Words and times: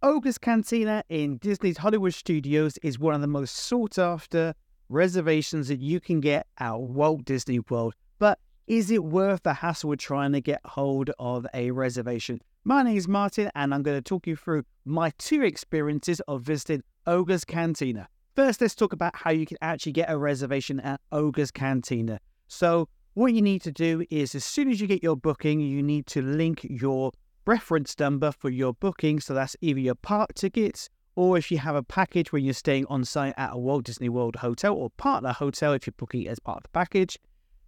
Oga's 0.00 0.38
Cantina 0.38 1.02
in 1.08 1.38
Disney's 1.38 1.78
Hollywood 1.78 2.14
Studios 2.14 2.78
is 2.84 3.00
one 3.00 3.16
of 3.16 3.20
the 3.20 3.26
most 3.26 3.56
sought 3.56 3.98
after 3.98 4.54
reservations 4.88 5.66
that 5.66 5.80
you 5.80 5.98
can 5.98 6.20
get 6.20 6.46
at 6.58 6.78
Walt 6.78 7.24
Disney 7.24 7.58
World. 7.58 7.94
But 8.20 8.38
is 8.68 8.92
it 8.92 9.02
worth 9.02 9.42
the 9.42 9.54
hassle 9.54 9.92
of 9.92 9.98
trying 9.98 10.30
to 10.34 10.40
get 10.40 10.60
hold 10.64 11.10
of 11.18 11.48
a 11.52 11.72
reservation? 11.72 12.40
My 12.62 12.84
name 12.84 12.96
is 12.96 13.08
Martin, 13.08 13.50
and 13.56 13.74
I'm 13.74 13.82
going 13.82 13.96
to 13.96 14.00
talk 14.00 14.28
you 14.28 14.36
through 14.36 14.62
my 14.84 15.10
two 15.18 15.42
experiences 15.42 16.20
of 16.28 16.42
visiting 16.42 16.84
Oga's 17.08 17.44
Cantina. 17.44 18.06
First, 18.36 18.60
let's 18.60 18.76
talk 18.76 18.92
about 18.92 19.16
how 19.16 19.32
you 19.32 19.46
can 19.46 19.56
actually 19.62 19.92
get 19.92 20.08
a 20.08 20.16
reservation 20.16 20.78
at 20.78 21.00
Oga's 21.10 21.50
Cantina. 21.50 22.20
So, 22.46 22.88
what 23.14 23.32
you 23.32 23.42
need 23.42 23.62
to 23.62 23.72
do 23.72 24.04
is 24.10 24.36
as 24.36 24.44
soon 24.44 24.70
as 24.70 24.80
you 24.80 24.86
get 24.86 25.02
your 25.02 25.16
booking, 25.16 25.58
you 25.58 25.82
need 25.82 26.06
to 26.06 26.22
link 26.22 26.64
your 26.70 27.10
reference 27.48 27.98
number 27.98 28.30
for 28.30 28.50
your 28.50 28.74
booking. 28.74 29.18
So 29.20 29.32
that's 29.32 29.56
either 29.62 29.80
your 29.80 29.94
park 29.94 30.34
tickets 30.34 30.90
or 31.16 31.38
if 31.38 31.50
you 31.50 31.56
have 31.58 31.74
a 31.74 31.82
package 31.82 32.30
where 32.30 32.40
you're 32.40 32.52
staying 32.52 32.84
on 32.90 33.06
site 33.06 33.32
at 33.38 33.54
a 33.54 33.58
Walt 33.58 33.84
Disney 33.84 34.10
World 34.10 34.36
hotel 34.36 34.74
or 34.74 34.90
partner 34.90 35.32
hotel 35.32 35.72
if 35.72 35.86
you're 35.86 35.94
booking 35.96 36.28
as 36.28 36.38
part 36.38 36.58
of 36.58 36.62
the 36.64 36.68
package. 36.68 37.18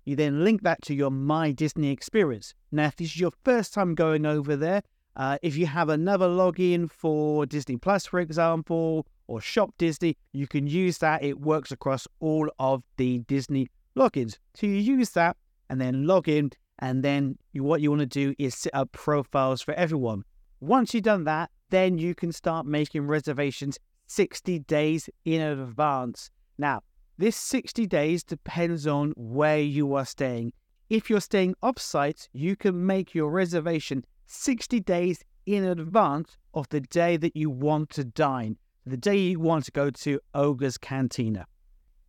You 0.04 0.16
then 0.16 0.44
link 0.44 0.62
that 0.64 0.82
to 0.82 0.94
your 0.94 1.10
My 1.10 1.50
Disney 1.50 1.90
experience. 1.90 2.54
Now, 2.70 2.86
if 2.86 2.96
this 2.96 3.08
is 3.08 3.20
your 3.20 3.32
first 3.42 3.72
time 3.72 3.94
going 3.94 4.26
over 4.26 4.54
there, 4.54 4.82
uh, 5.16 5.38
if 5.42 5.56
you 5.56 5.66
have 5.66 5.88
another 5.88 6.28
login 6.28 6.90
for 6.90 7.46
Disney 7.46 7.78
Plus, 7.78 8.06
for 8.06 8.20
example, 8.20 9.06
or 9.28 9.40
Shop 9.40 9.70
Disney, 9.78 10.16
you 10.32 10.46
can 10.46 10.66
use 10.66 10.98
that. 10.98 11.22
It 11.22 11.40
works 11.40 11.72
across 11.72 12.06
all 12.20 12.50
of 12.58 12.82
the 12.98 13.18
Disney 13.20 13.68
logins. 13.96 14.36
So 14.54 14.66
you 14.66 14.74
use 14.74 15.10
that 15.10 15.36
and 15.70 15.80
then 15.80 16.06
log 16.06 16.28
in 16.28 16.50
and 16.80 17.02
then 17.02 17.38
you, 17.52 17.62
what 17.62 17.80
you 17.80 17.90
want 17.90 18.00
to 18.00 18.06
do 18.06 18.34
is 18.38 18.54
set 18.54 18.74
up 18.74 18.90
profiles 18.92 19.62
for 19.62 19.74
everyone. 19.74 20.24
Once 20.60 20.92
you've 20.92 21.04
done 21.04 21.24
that, 21.24 21.50
then 21.70 21.98
you 21.98 22.14
can 22.14 22.32
start 22.32 22.66
making 22.66 23.06
reservations 23.06 23.78
60 24.06 24.58
days 24.60 25.08
in 25.24 25.40
advance. 25.40 26.30
Now, 26.58 26.80
this 27.16 27.36
60 27.36 27.86
days 27.86 28.24
depends 28.24 28.86
on 28.86 29.12
where 29.16 29.60
you 29.60 29.94
are 29.94 30.06
staying. 30.06 30.52
If 30.88 31.08
you're 31.08 31.20
staying 31.20 31.54
off-site, 31.62 32.28
you 32.32 32.56
can 32.56 32.84
make 32.84 33.14
your 33.14 33.30
reservation 33.30 34.04
60 34.26 34.80
days 34.80 35.22
in 35.46 35.64
advance 35.64 36.36
of 36.54 36.68
the 36.70 36.80
day 36.80 37.16
that 37.18 37.36
you 37.36 37.50
want 37.50 37.90
to 37.90 38.04
dine, 38.04 38.56
the 38.86 38.96
day 38.96 39.16
you 39.16 39.38
want 39.38 39.66
to 39.66 39.70
go 39.70 39.90
to 39.90 40.18
Oga's 40.34 40.78
Cantina. 40.78 41.46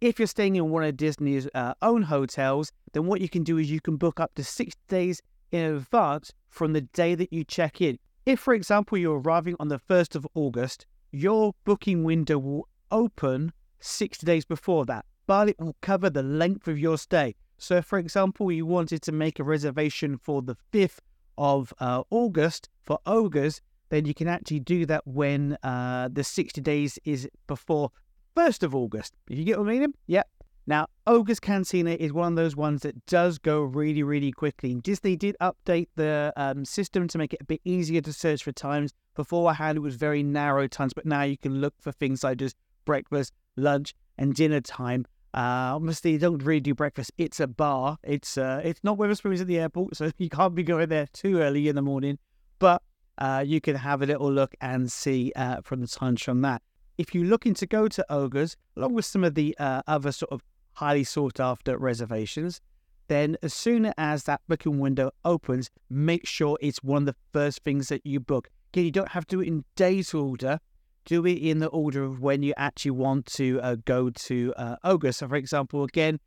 If 0.01 0.17
you're 0.17 0.27
staying 0.27 0.55
in 0.55 0.71
one 0.71 0.83
of 0.83 0.97
Disney's 0.97 1.47
uh, 1.53 1.75
own 1.83 2.01
hotels, 2.01 2.71
then 2.93 3.05
what 3.05 3.21
you 3.21 3.29
can 3.29 3.43
do 3.43 3.59
is 3.59 3.69
you 3.69 3.79
can 3.79 3.97
book 3.97 4.19
up 4.19 4.33
to 4.33 4.43
six 4.43 4.73
days 4.87 5.21
in 5.51 5.75
advance 5.75 6.33
from 6.49 6.73
the 6.73 6.81
day 6.81 7.13
that 7.13 7.31
you 7.31 7.43
check 7.43 7.81
in. 7.81 7.99
If, 8.25 8.39
for 8.39 8.55
example, 8.55 8.97
you're 8.97 9.19
arriving 9.19 9.55
on 9.59 9.67
the 9.67 9.77
1st 9.77 10.15
of 10.15 10.27
August, 10.33 10.87
your 11.11 11.53
booking 11.65 12.03
window 12.03 12.39
will 12.39 12.67
open 12.89 13.53
60 13.79 14.25
days 14.25 14.43
before 14.43 14.87
that, 14.87 15.05
but 15.27 15.49
it 15.49 15.59
will 15.59 15.75
cover 15.81 16.09
the 16.09 16.23
length 16.23 16.67
of 16.67 16.79
your 16.79 16.97
stay. 16.97 17.35
So, 17.59 17.83
for 17.83 17.99
example, 17.99 18.51
you 18.51 18.65
wanted 18.65 19.03
to 19.03 19.11
make 19.11 19.37
a 19.37 19.43
reservation 19.43 20.17
for 20.17 20.41
the 20.41 20.57
5th 20.73 20.97
of 21.37 21.75
uh, 21.79 22.01
August 22.09 22.69
for 22.81 22.97
Oga's, 23.05 23.61
then 23.89 24.05
you 24.05 24.15
can 24.15 24.27
actually 24.27 24.61
do 24.61 24.87
that 24.87 25.05
when 25.05 25.59
uh, 25.61 26.09
the 26.11 26.23
60 26.23 26.59
days 26.61 26.97
is 27.05 27.29
before 27.45 27.91
1st 28.35 28.63
of 28.63 28.75
August. 28.75 29.13
If 29.29 29.37
you 29.37 29.43
get 29.43 29.59
what 29.59 29.69
I 29.69 29.79
mean? 29.79 29.93
Yep. 30.07 30.27
Now, 30.67 30.87
Oga's 31.07 31.39
Cantina 31.39 31.91
is 31.91 32.13
one 32.13 32.33
of 32.33 32.35
those 32.35 32.55
ones 32.55 32.83
that 32.83 33.05
does 33.05 33.37
go 33.37 33.61
really, 33.61 34.03
really 34.03 34.31
quickly. 34.31 34.75
Disney 34.75 35.15
did 35.15 35.35
update 35.41 35.87
the 35.95 36.31
um, 36.37 36.65
system 36.65 37.07
to 37.09 37.17
make 37.17 37.33
it 37.33 37.41
a 37.41 37.45
bit 37.45 37.61
easier 37.65 37.99
to 38.01 38.13
search 38.13 38.43
for 38.43 38.51
times. 38.51 38.93
Beforehand, 39.15 39.77
it 39.77 39.81
was 39.81 39.95
very 39.95 40.23
narrow 40.23 40.67
times, 40.67 40.93
but 40.93 41.05
now 41.05 41.23
you 41.23 41.37
can 41.37 41.59
look 41.59 41.73
for 41.79 41.91
things 41.91 42.23
like 42.23 42.37
just 42.37 42.55
breakfast, 42.85 43.33
lunch, 43.57 43.95
and 44.17 44.35
dinner 44.35 44.61
time. 44.61 45.05
Uh, 45.33 45.73
obviously, 45.75 46.11
you 46.11 46.19
don't 46.19 46.43
really 46.43 46.59
do 46.59 46.75
breakfast. 46.75 47.11
It's 47.17 47.39
a 47.39 47.47
bar. 47.47 47.97
It's 48.03 48.37
uh, 48.37 48.61
it's 48.63 48.83
not 48.83 48.97
Wetherspoons 48.97 49.41
at 49.41 49.47
the 49.47 49.59
airport, 49.59 49.95
so 49.95 50.11
you 50.17 50.29
can't 50.29 50.53
be 50.53 50.63
going 50.63 50.89
there 50.89 51.07
too 51.11 51.39
early 51.39 51.69
in 51.69 51.75
the 51.75 51.81
morning. 51.81 52.19
But 52.59 52.83
uh, 53.17 53.43
you 53.45 53.61
can 53.61 53.75
have 53.75 54.01
a 54.01 54.05
little 54.05 54.31
look 54.31 54.53
and 54.61 54.91
see 54.91 55.31
uh, 55.35 55.61
from 55.63 55.81
the 55.81 55.87
times 55.87 56.21
from 56.21 56.41
that 56.41 56.61
if 57.01 57.15
you're 57.15 57.25
looking 57.25 57.55
to 57.55 57.65
go 57.65 57.87
to 57.87 58.05
Oga's, 58.11 58.55
along 58.77 58.93
with 58.93 59.05
some 59.05 59.23
of 59.23 59.33
the 59.33 59.55
uh, 59.57 59.81
other 59.87 60.11
sort 60.11 60.31
of 60.31 60.43
highly 60.73 61.03
sought 61.03 61.39
after 61.39 61.75
reservations, 61.75 62.61
then 63.07 63.35
as 63.41 63.55
soon 63.55 63.91
as 63.97 64.25
that 64.25 64.39
booking 64.47 64.77
window 64.77 65.09
opens, 65.25 65.71
make 65.89 66.27
sure 66.27 66.59
it's 66.61 66.83
one 66.83 67.01
of 67.01 67.05
the 67.07 67.15
first 67.33 67.63
things 67.63 67.89
that 67.89 68.05
you 68.05 68.19
book. 68.19 68.51
Again, 68.71 68.85
you 68.85 68.91
don't 68.91 69.09
have 69.09 69.25
to 69.27 69.37
do 69.37 69.41
it 69.41 69.47
in 69.47 69.65
date 69.75 70.13
order. 70.13 70.59
Do 71.05 71.25
it 71.25 71.39
in 71.39 71.57
the 71.57 71.69
order 71.69 72.03
of 72.03 72.21
when 72.21 72.43
you 72.43 72.53
actually 72.55 72.91
want 72.91 73.25
to 73.37 73.59
uh, 73.61 73.77
go 73.83 74.11
to 74.11 74.53
uh, 74.55 74.75
Oga. 74.85 75.15
So, 75.15 75.27
for 75.27 75.35
example, 75.37 75.83
again, 75.83 76.19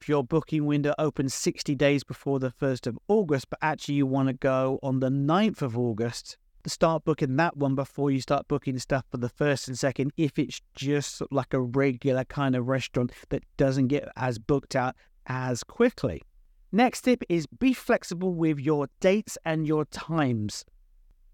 if 0.00 0.08
your 0.08 0.22
booking 0.22 0.64
window 0.64 0.94
opens 0.96 1.34
60 1.34 1.74
days 1.74 2.04
before 2.04 2.38
the 2.38 2.52
1st 2.52 2.86
of 2.86 2.98
August, 3.08 3.50
but 3.50 3.58
actually 3.60 3.96
you 3.96 4.06
want 4.06 4.28
to 4.28 4.34
go 4.34 4.78
on 4.84 5.00
the 5.00 5.10
9th 5.10 5.60
of 5.60 5.76
August, 5.76 6.38
start 6.66 7.04
booking 7.04 7.36
that 7.36 7.56
one 7.56 7.74
before 7.74 8.10
you 8.10 8.20
start 8.20 8.48
booking 8.48 8.78
stuff 8.78 9.04
for 9.10 9.16
the 9.16 9.28
first 9.28 9.68
and 9.68 9.78
second 9.78 10.12
if 10.16 10.38
it's 10.38 10.60
just 10.74 11.22
like 11.30 11.54
a 11.54 11.60
regular 11.60 12.24
kind 12.24 12.54
of 12.54 12.68
restaurant 12.68 13.12
that 13.30 13.44
doesn't 13.56 13.88
get 13.88 14.08
as 14.16 14.38
booked 14.38 14.76
out 14.76 14.94
as 15.26 15.64
quickly. 15.64 16.22
Next 16.72 17.02
tip 17.02 17.22
is 17.28 17.46
be 17.46 17.72
flexible 17.72 18.34
with 18.34 18.58
your 18.58 18.88
dates 19.00 19.36
and 19.44 19.66
your 19.66 19.84
times. 19.86 20.64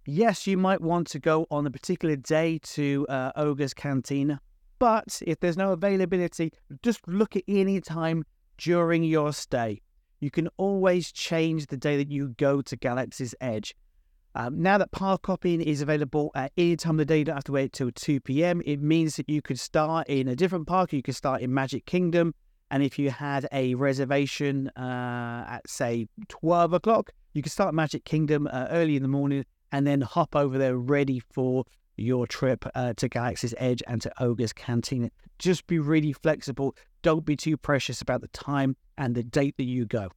Yes, 0.07 0.47
you 0.47 0.57
might 0.57 0.81
want 0.81 1.09
to 1.09 1.19
go 1.19 1.47
on 1.51 1.67
a 1.67 1.71
particular 1.71 2.17
day 2.17 2.59
to 2.63 3.07
uh, 3.09 3.33
Oga's 3.37 3.75
Cantina, 3.75 4.41
but 4.79 5.21
if 5.27 5.41
there's 5.41 5.57
no 5.57 5.73
availability, 5.73 6.53
just 6.83 7.07
look 7.09 7.37
at 7.37 7.43
any 7.49 7.81
time 7.81 8.25
during 8.57 9.03
your 9.03 9.33
stay. 9.33 9.83
You 10.21 10.31
can 10.31 10.49
always 10.57 11.13
change 11.13 11.67
the 11.67 11.77
day 11.77 11.97
that 11.97 12.11
you 12.11 12.29
go 12.39 12.63
to 12.63 12.77
Galaxy's 12.77 13.35
Edge. 13.41 13.75
Um, 14.39 14.61
now 14.61 14.77
that 14.77 14.91
park 14.93 15.25
hopping 15.25 15.63
is 15.63 15.81
available 15.81 16.31
at 16.35 16.53
any 16.59 16.77
time 16.77 16.97
of 16.97 16.99
the 16.99 17.05
day, 17.07 17.19
you 17.19 17.25
don't 17.25 17.37
have 17.37 17.45
to 17.45 17.53
wait 17.53 17.73
till 17.73 17.91
2 17.91 18.21
p.m. 18.21 18.61
It 18.67 18.83
means 18.83 19.17
that 19.17 19.31
you 19.31 19.41
could 19.41 19.59
start 19.59 20.09
in 20.09 20.29
a 20.29 20.37
different 20.37 20.67
park. 20.67 20.93
You 20.93 21.03
could 21.03 21.17
start 21.17 21.41
in 21.41 21.55
Magic 21.55 21.87
Kingdom. 21.87 22.35
And 22.71 22.83
if 22.83 22.99
you 22.99 23.11
had 23.11 23.49
a 23.51 23.75
reservation 23.77 24.69
uh, 24.77 25.47
at, 25.49 25.63
say, 25.67 26.09
12 26.29 26.75
o'clock, 26.75 27.13
you 27.33 27.41
could 27.41 27.51
start 27.51 27.75
Magic 27.75 28.05
Kingdom 28.05 28.47
uh, 28.53 28.67
early 28.71 28.95
in 28.95 29.03
the 29.03 29.09
morning 29.09 29.47
and 29.73 29.87
then 29.87 30.03
hop 30.03 30.37
over 30.37 30.59
there 30.59 30.77
ready 30.77 31.19
for 31.19 31.65
your 31.97 32.27
trip 32.27 32.67
uh, 32.75 32.93
to 32.99 33.09
Galaxy's 33.09 33.55
Edge 33.57 33.83
and 33.87 34.03
to 34.03 34.13
Oga's 34.23 34.53
Cantina. 34.53 35.09
Just 35.39 35.67
be 35.67 35.79
really 35.79 36.13
flexible. 36.13 36.77
Don't 37.01 37.25
be 37.25 37.37
too 37.37 37.57
precious 37.57 38.03
about 38.03 38.21
the 38.21 38.29
time 38.29 38.77
and 38.99 39.15
the 39.15 39.23
date 39.23 39.57
that 39.57 39.65
you 39.65 39.87
go. 39.87 40.11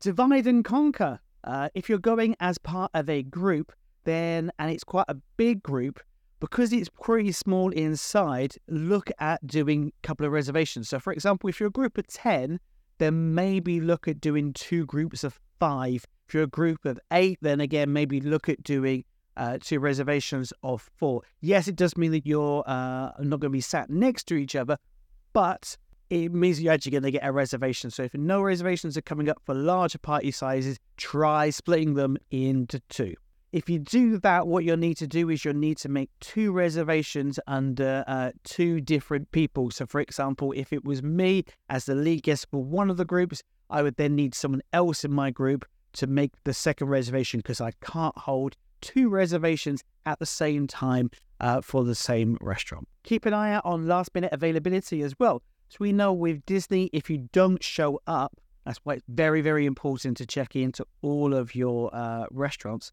Divide 0.00 0.46
and 0.46 0.62
conquer. 0.62 1.18
Uh, 1.44 1.68
if 1.74 1.88
you're 1.88 1.98
going 1.98 2.34
as 2.40 2.58
part 2.58 2.90
of 2.94 3.08
a 3.08 3.22
group, 3.22 3.72
then, 4.04 4.50
and 4.58 4.70
it's 4.70 4.84
quite 4.84 5.06
a 5.08 5.16
big 5.36 5.62
group, 5.62 6.00
because 6.40 6.72
it's 6.72 6.88
pretty 6.88 7.32
small 7.32 7.70
inside, 7.70 8.54
look 8.68 9.10
at 9.18 9.46
doing 9.46 9.92
a 10.02 10.06
couple 10.06 10.26
of 10.26 10.32
reservations. 10.32 10.88
So, 10.88 10.98
for 10.98 11.12
example, 11.12 11.48
if 11.48 11.60
you're 11.60 11.68
a 11.68 11.72
group 11.72 11.96
of 11.98 12.06
10, 12.06 12.60
then 12.98 13.34
maybe 13.34 13.80
look 13.80 14.08
at 14.08 14.20
doing 14.20 14.52
two 14.52 14.86
groups 14.86 15.24
of 15.24 15.38
five. 15.58 16.06
If 16.28 16.34
you're 16.34 16.44
a 16.44 16.48
group 16.48 16.84
of 16.84 16.98
eight, 17.12 17.38
then 17.40 17.60
again, 17.60 17.92
maybe 17.92 18.20
look 18.20 18.48
at 18.48 18.62
doing 18.62 19.04
uh, 19.36 19.58
two 19.60 19.80
reservations 19.80 20.52
of 20.62 20.88
four. 20.96 21.22
Yes, 21.40 21.68
it 21.68 21.76
does 21.76 21.96
mean 21.96 22.12
that 22.12 22.26
you're 22.26 22.62
uh, 22.66 23.10
not 23.18 23.40
going 23.40 23.40
to 23.40 23.50
be 23.50 23.60
sat 23.60 23.90
next 23.90 24.24
to 24.28 24.36
each 24.36 24.54
other, 24.54 24.78
but 25.32 25.76
it 26.10 26.32
means 26.32 26.60
you're 26.60 26.72
actually 26.72 26.92
going 26.92 27.04
to 27.04 27.10
get 27.10 27.24
a 27.24 27.32
reservation. 27.32 27.90
So 27.90 28.02
if 28.02 28.14
no 28.14 28.42
reservations 28.42 28.96
are 28.96 29.02
coming 29.02 29.28
up 29.28 29.40
for 29.44 29.54
larger 29.54 29.98
party 29.98 30.30
sizes, 30.30 30.78
try 30.96 31.50
splitting 31.50 31.94
them 31.94 32.16
into 32.30 32.80
two. 32.88 33.14
If 33.52 33.70
you 33.70 33.78
do 33.78 34.18
that, 34.18 34.48
what 34.48 34.64
you'll 34.64 34.76
need 34.76 34.96
to 34.96 35.06
do 35.06 35.30
is 35.30 35.44
you'll 35.44 35.54
need 35.54 35.78
to 35.78 35.88
make 35.88 36.10
two 36.20 36.50
reservations 36.50 37.38
under 37.46 38.02
uh, 38.08 38.32
two 38.42 38.80
different 38.80 39.30
people. 39.30 39.70
So, 39.70 39.86
for 39.86 40.00
example, 40.00 40.52
if 40.56 40.72
it 40.72 40.84
was 40.84 41.04
me 41.04 41.44
as 41.68 41.84
the 41.84 41.94
lead 41.94 42.24
guest 42.24 42.48
for 42.50 42.64
one 42.64 42.90
of 42.90 42.96
the 42.96 43.04
groups, 43.04 43.44
I 43.70 43.82
would 43.82 43.96
then 43.96 44.16
need 44.16 44.34
someone 44.34 44.62
else 44.72 45.04
in 45.04 45.12
my 45.12 45.30
group 45.30 45.64
to 45.94 46.08
make 46.08 46.32
the 46.42 46.52
second 46.52 46.88
reservation 46.88 47.38
because 47.38 47.60
I 47.60 47.70
can't 47.80 48.18
hold 48.18 48.56
two 48.80 49.08
reservations 49.08 49.84
at 50.04 50.18
the 50.18 50.26
same 50.26 50.66
time 50.66 51.10
uh, 51.40 51.60
for 51.60 51.84
the 51.84 51.94
same 51.94 52.36
restaurant. 52.40 52.88
Keep 53.04 53.24
an 53.26 53.34
eye 53.34 53.52
out 53.52 53.64
on 53.64 53.86
last 53.86 54.14
minute 54.14 54.32
availability 54.32 55.02
as 55.02 55.14
well. 55.18 55.42
So 55.74 55.78
we 55.80 55.92
know 55.92 56.12
with 56.12 56.46
Disney, 56.46 56.88
if 56.92 57.10
you 57.10 57.28
don't 57.32 57.60
show 57.60 58.00
up, 58.06 58.40
that's 58.64 58.78
why 58.84 58.94
it's 58.94 59.04
very, 59.08 59.40
very 59.40 59.66
important 59.66 60.16
to 60.18 60.26
check 60.26 60.54
into 60.54 60.86
all 61.02 61.34
of 61.34 61.56
your 61.56 61.92
uh, 61.92 62.26
restaurants. 62.30 62.92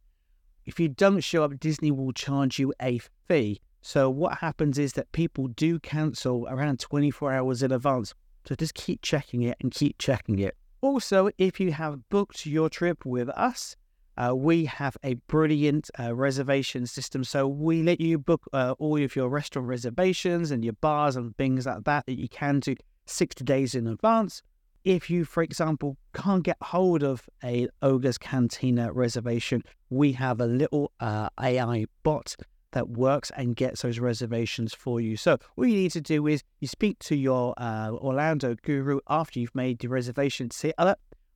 If 0.66 0.80
you 0.80 0.90
don't 0.90 1.22
show 1.22 1.44
up, 1.44 1.60
Disney 1.60 1.92
will 1.92 2.12
charge 2.12 2.58
you 2.58 2.74
a 2.82 3.00
fee. 3.28 3.62
So 3.84 4.10
what 4.10 4.40
happens 4.40 4.80
is 4.80 4.94
that 4.94 5.12
people 5.12 5.50
do 5.50 5.78
cancel 5.78 6.48
around 6.50 6.80
24 6.80 7.32
hours 7.32 7.62
in 7.62 7.72
advance. 7.72 8.16
So 8.48 8.56
just 8.56 8.74
keep 8.74 9.04
checking 9.04 9.44
it 9.44 9.58
and 9.62 9.72
keep 9.72 10.00
checking 10.00 10.40
it. 10.40 10.58
Also, 10.82 11.30
if 11.38 11.60
you 11.60 11.74
have 11.74 12.10
booked 12.10 12.48
your 12.48 12.68
trip 12.68 13.06
with 13.06 13.30
us, 13.30 13.76
uh, 14.18 14.36
we 14.36 14.66
have 14.66 14.98
a 15.04 15.16
brilliant 15.28 15.90
uh, 16.00 16.14
reservation 16.14 16.86
system. 16.86 17.24
So 17.24 17.48
we 17.48 17.84
let 17.84 18.02
you 18.02 18.18
book 18.18 18.42
uh, 18.54 18.76
all 18.80 19.02
of 19.02 19.16
your 19.16 19.30
restaurant 19.30 19.68
reservations 19.68 20.52
and 20.52 20.64
your 20.64 20.74
bars 20.74 21.16
and 21.16 21.36
things 21.38 21.66
like 21.66 21.84
that 21.86 22.06
that 22.06 22.20
you 22.20 22.30
can 22.30 22.60
do 22.60 22.76
60 23.06 23.44
days 23.44 23.76
in 23.76 23.88
advance. 23.88 24.42
If 24.84 25.10
you, 25.10 25.26
for 25.26 25.44
example, 25.44 25.98
can't 26.14 26.44
get 26.44 26.58
hold 26.62 27.04
of 27.04 27.30
a 27.44 27.68
Oga's 27.82 28.18
Cantina 28.18 28.92
reservation, 28.92 29.64
we 29.90 30.12
have 30.14 30.42
a 30.42 30.48
little 30.48 30.92
uh, 31.00 31.30
AI 31.40 31.86
bot 32.04 32.36
that 32.72 32.90
works 32.90 33.32
and 33.36 33.56
gets 33.56 33.82
those 33.82 34.00
reservations 34.00 34.74
for 34.74 35.00
you. 35.00 35.18
So 35.18 35.38
all 35.56 35.66
you 35.66 35.76
need 35.76 35.92
to 35.92 36.02
do 36.02 36.26
is 36.28 36.44
you 36.60 36.68
speak 36.68 37.00
to 37.00 37.16
your 37.16 37.54
uh, 37.58 37.92
Orlando 37.92 38.56
guru 38.56 39.00
after 39.08 39.40
you've 39.40 39.56
made 39.56 39.80
the 39.80 39.90
reservation. 39.90 40.50
Say, 40.52 40.74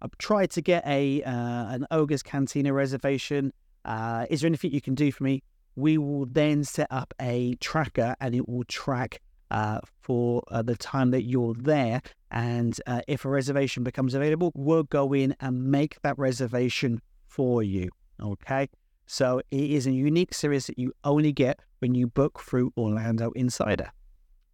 I've 0.02 0.18
tried 0.18 0.52
to 0.52 0.62
get 0.62 0.86
a 0.86 1.24
uh, 1.24 1.32
an 1.74 1.88
Oga's 1.92 2.24
Cantina 2.24 2.74
reservation. 2.74 3.52
Uh, 3.86 4.26
is 4.30 4.42
there 4.42 4.48
anything 4.48 4.72
you 4.72 4.82
can 4.82 4.96
do 4.96 5.12
for 5.12 5.24
me? 5.24 5.44
We 5.76 5.98
will 5.98 6.26
then 6.26 6.64
set 6.64 6.88
up 6.92 7.14
a 7.22 7.56
tracker 7.56 8.16
and 8.20 8.34
it 8.34 8.48
will 8.48 8.64
track 8.66 9.22
uh, 9.52 9.80
for 10.02 10.44
uh, 10.50 10.62
the 10.62 10.76
time 10.76 11.12
that 11.12 11.24
you're 11.24 11.54
there. 11.54 12.02
And 12.32 12.80
uh, 12.88 13.02
if 13.08 13.26
a 13.26 13.30
reservation 13.30 13.84
becomes 13.84 14.14
available, 14.14 14.52
we'll 14.56 14.84
go 14.84 15.14
in 15.14 15.36
and 15.40 15.72
make 15.72 16.02
that 16.02 16.18
reservation 16.18 17.02
for 17.28 17.64
you. 17.64 17.90
Okay. 18.22 18.70
So 19.06 19.42
it 19.52 19.72
is 19.72 19.86
a 19.88 19.92
unique 19.92 20.34
series 20.34 20.66
that 20.68 20.80
you 20.80 20.94
only 21.04 21.32
get 21.32 21.60
when 21.80 21.94
you 21.94 22.08
book 22.08 22.40
through 22.40 22.74
Orlando 22.78 23.32
Insider. 23.32 23.92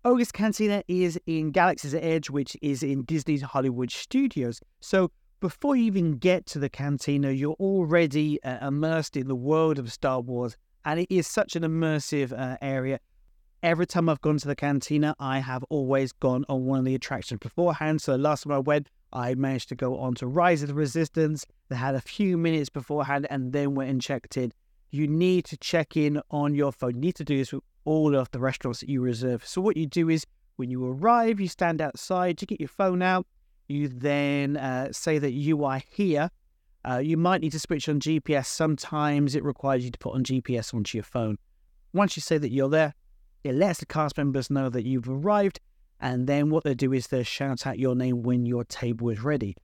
Ogre's 0.03 0.31
Cantina 0.31 0.83
is 0.87 1.19
in 1.27 1.51
Galaxy's 1.51 1.93
Edge, 1.93 2.29
which 2.29 2.57
is 2.61 2.81
in 2.81 3.03
Disney's 3.03 3.43
Hollywood 3.43 3.91
Studios. 3.91 4.59
So 4.79 5.11
before 5.41 5.75
you 5.75 5.85
even 5.85 6.17
get 6.17 6.45
to 6.45 6.59
the 6.59 6.69
cantina, 6.69 7.31
you're 7.31 7.55
already 7.59 8.41
uh, 8.43 8.67
immersed 8.67 9.17
in 9.17 9.27
the 9.27 9.35
world 9.35 9.79
of 9.79 9.91
Star 9.91 10.21
Wars, 10.21 10.55
and 10.85 10.99
it 10.99 11.07
is 11.09 11.25
such 11.25 11.55
an 11.55 11.63
immersive 11.63 12.31
uh, 12.31 12.57
area. 12.61 12.99
Every 13.63 13.87
time 13.87 14.07
I've 14.07 14.21
gone 14.21 14.37
to 14.37 14.47
the 14.47 14.55
cantina, 14.55 15.15
I 15.19 15.39
have 15.39 15.63
always 15.69 16.11
gone 16.11 16.45
on 16.47 16.65
one 16.65 16.79
of 16.79 16.85
the 16.85 16.93
attractions 16.93 17.39
beforehand. 17.39 18.01
So 18.03 18.15
last 18.15 18.43
time 18.43 18.53
I 18.53 18.59
went, 18.59 18.89
I 19.13 19.33
managed 19.33 19.69
to 19.69 19.75
go 19.75 19.97
on 19.97 20.13
to 20.15 20.27
Rise 20.27 20.61
of 20.61 20.69
the 20.69 20.75
Resistance. 20.75 21.45
They 21.69 21.75
had 21.75 21.95
a 21.95 22.01
few 22.01 22.37
minutes 22.37 22.69
beforehand 22.69 23.25
and 23.31 23.51
then 23.51 23.73
went 23.73 23.89
and 23.89 24.01
checked 24.01 24.37
in. 24.37 24.53
You 24.91 25.07
need 25.07 25.45
to 25.45 25.57
check 25.57 25.97
in 25.97 26.21
on 26.29 26.53
your 26.53 26.71
phone. 26.71 26.95
You 26.95 27.01
need 27.01 27.15
to 27.15 27.23
do 27.23 27.37
this 27.37 27.51
with 27.51 27.63
all 27.83 28.15
of 28.15 28.29
the 28.29 28.39
restaurants 28.39 28.81
that 28.81 28.89
you 28.89 29.01
reserve. 29.01 29.45
So 29.45 29.59
what 29.59 29.75
you 29.75 29.87
do 29.87 30.09
is 30.09 30.25
when 30.57 30.69
you 30.69 30.85
arrive, 30.85 31.39
you 31.39 31.47
stand 31.47 31.81
outside, 31.81 32.41
you 32.41 32.45
get 32.45 32.59
your 32.59 32.69
phone 32.69 33.01
out, 33.01 33.25
you 33.67 33.87
then 33.87 34.57
uh, 34.57 34.91
say 34.91 35.17
that 35.19 35.31
you 35.31 35.63
are 35.65 35.81
here. 35.89 36.29
Uh, 36.87 36.97
you 36.97 37.17
might 37.17 37.41
need 37.41 37.51
to 37.51 37.59
switch 37.59 37.87
on 37.87 37.99
GPS. 37.99 38.47
Sometimes 38.47 39.35
it 39.35 39.43
requires 39.43 39.83
you 39.83 39.91
to 39.91 39.99
put 39.99 40.15
on 40.15 40.23
GPS 40.23 40.73
onto 40.73 40.97
your 40.97 41.03
phone. 41.03 41.37
Once 41.93 42.15
you 42.15 42.21
say 42.21 42.37
that 42.37 42.51
you're 42.51 42.69
there, 42.69 42.93
it 43.43 43.53
lets 43.53 43.79
the 43.79 43.85
cast 43.85 44.17
members 44.17 44.49
know 44.49 44.69
that 44.69 44.85
you've 44.85 45.09
arrived 45.09 45.59
and 46.01 46.25
then 46.25 46.49
what 46.49 46.63
they 46.63 46.73
do 46.73 46.91
is 46.93 47.07
they 47.07 47.23
shout 47.23 47.67
out 47.67 47.77
your 47.77 47.95
name 47.95 48.23
when 48.23 48.45
your 48.45 48.63
table 48.65 49.09
is 49.09 49.21
ready. 49.21 49.55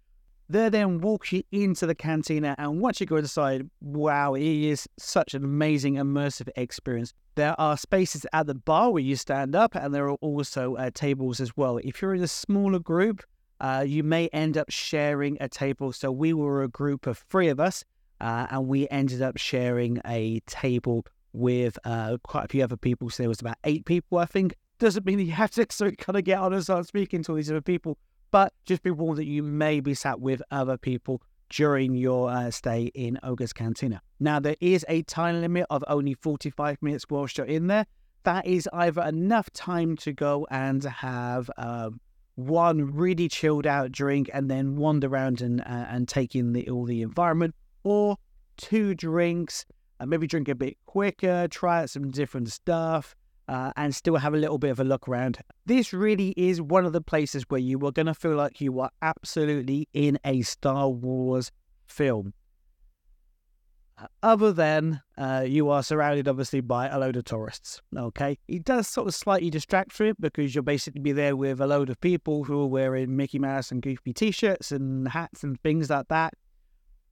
They 0.49 0.69
then 0.69 1.01
walk 1.01 1.33
you 1.33 1.43
into 1.51 1.85
the 1.85 1.95
cantina, 1.95 2.55
and 2.57 2.79
once 2.79 3.01
you 3.01 3.05
go 3.05 3.17
inside, 3.17 3.69
wow, 3.81 4.33
it 4.35 4.43
is 4.43 4.87
such 4.97 5.33
an 5.33 5.43
amazing, 5.43 5.95
immersive 5.95 6.47
experience. 6.55 7.11
There 7.35 7.59
are 7.59 7.75
spaces 7.75 8.25
at 8.31 8.47
the 8.47 8.55
bar 8.55 8.91
where 8.91 9.03
you 9.03 9.17
stand 9.17 9.55
up, 9.55 9.75
and 9.75 9.93
there 9.93 10.07
are 10.07 10.15
also 10.15 10.75
uh, 10.75 10.91
tables 10.93 11.41
as 11.41 11.57
well. 11.57 11.79
If 11.83 12.01
you're 12.01 12.15
in 12.15 12.23
a 12.23 12.29
smaller 12.29 12.79
group, 12.79 13.23
uh, 13.59 13.83
you 13.85 14.03
may 14.03 14.27
end 14.27 14.57
up 14.57 14.69
sharing 14.69 15.37
a 15.39 15.49
table. 15.49 15.91
So 15.91 16.11
we 16.11 16.33
were 16.33 16.63
a 16.63 16.67
group 16.67 17.07
of 17.07 17.17
three 17.29 17.49
of 17.49 17.59
us, 17.59 17.83
uh, 18.21 18.47
and 18.49 18.67
we 18.67 18.87
ended 18.89 19.21
up 19.21 19.37
sharing 19.37 19.99
a 20.05 20.41
table 20.47 21.05
with 21.33 21.77
uh, 21.83 22.17
quite 22.23 22.45
a 22.45 22.47
few 22.47 22.63
other 22.63 22.77
people. 22.77 23.09
So 23.09 23.23
there 23.23 23.29
was 23.29 23.41
about 23.41 23.57
eight 23.63 23.85
people, 23.85 24.17
I 24.17 24.25
think 24.25 24.55
doesn't 24.79 25.05
mean 25.05 25.19
you 25.19 25.31
have 25.31 25.51
to 25.51 25.65
so 25.71 25.91
kind 25.91 26.17
of 26.17 26.23
get 26.23 26.39
on 26.39 26.53
and 26.53 26.63
start 26.63 26.87
speaking 26.87 27.23
to 27.23 27.31
all 27.31 27.35
these 27.35 27.51
other 27.51 27.61
people, 27.61 27.97
but 28.31 28.53
just 28.65 28.83
be 28.83 28.91
warned 28.91 29.17
that 29.19 29.25
you 29.25 29.43
may 29.43 29.79
be 29.79 29.93
sat 29.93 30.19
with 30.19 30.41
other 30.51 30.77
people 30.77 31.21
during 31.49 31.95
your 31.95 32.29
uh, 32.29 32.51
stay 32.51 32.91
in 32.93 33.17
Oga's 33.23 33.53
Cantina. 33.53 34.01
Now, 34.19 34.39
there 34.39 34.57
is 34.59 34.85
a 34.89 35.01
time 35.03 35.41
limit 35.41 35.65
of 35.69 35.83
only 35.87 36.13
45 36.13 36.81
minutes 36.81 37.05
whilst 37.09 37.37
you're 37.37 37.47
in 37.47 37.67
there. 37.67 37.85
That 38.23 38.45
is 38.45 38.67
either 38.73 39.01
enough 39.03 39.49
time 39.53 39.95
to 39.97 40.11
go 40.11 40.45
and 40.51 40.83
have 40.83 41.49
um, 41.57 42.01
one 42.37 42.95
really 42.95 43.27
chilled 43.27 43.65
out 43.65 43.91
drink 43.91 44.29
and 44.31 44.49
then 44.49 44.75
wander 44.75 45.07
around 45.07 45.41
and, 45.41 45.59
uh, 45.61 45.85
and 45.89 46.07
take 46.07 46.35
in 46.35 46.53
the, 46.53 46.69
all 46.69 46.85
the 46.85 47.01
environment, 47.01 47.55
or 47.83 48.15
two 48.57 48.93
drinks, 48.93 49.65
and 49.99 50.09
maybe 50.09 50.27
drink 50.27 50.47
a 50.47 50.53
bit 50.53 50.77
quicker, 50.85 51.47
try 51.47 51.81
out 51.81 51.89
some 51.89 52.11
different 52.11 52.51
stuff, 52.51 53.15
uh, 53.47 53.71
and 53.75 53.95
still 53.95 54.17
have 54.17 54.35
a 54.35 54.37
little 54.37 54.59
bit 54.59 54.69
of 54.69 54.79
a 54.79 54.83
look 54.83 55.07
around. 55.07 55.39
This 55.65 55.93
really 55.93 56.35
is 56.37 56.61
one 56.61 56.85
of 56.85 56.93
the 56.93 57.01
places 57.01 57.43
where 57.47 57.59
you 57.59 57.83
are 57.85 57.91
going 57.91 58.05
to 58.05 58.13
feel 58.13 58.35
like 58.35 58.61
you 58.61 58.79
are 58.81 58.91
absolutely 59.01 59.87
in 59.93 60.19
a 60.23 60.43
Star 60.43 60.89
Wars 60.89 61.51
film. 61.87 62.33
Other 64.21 64.51
than 64.51 65.01
uh, 65.17 65.43
you 65.47 65.69
are 65.69 65.81
surrounded, 65.81 66.27
obviously, 66.27 66.61
by 66.61 66.87
a 66.87 66.99
load 66.99 67.15
of 67.15 67.25
tourists. 67.25 67.81
Okay, 67.95 68.37
it 68.47 68.63
does 68.63 68.87
sort 68.87 69.07
of 69.07 69.15
slightly 69.15 69.49
distract 69.49 69.91
from 69.91 70.07
it 70.07 70.21
because 70.21 70.53
you'll 70.53 70.63
basically 70.63 71.01
be 71.01 71.13
there 71.13 71.35
with 71.35 71.59
a 71.59 71.67
load 71.67 71.89
of 71.89 71.99
people 71.99 72.43
who 72.43 72.61
are 72.61 72.67
wearing 72.67 73.15
Mickey 73.15 73.39
Mouse 73.39 73.71
and 73.71 73.81
Goofy 73.81 74.13
T-shirts 74.13 74.71
and 74.71 75.07
hats 75.07 75.43
and 75.43 75.59
things 75.61 75.89
like 75.89 76.07
that. 76.09 76.35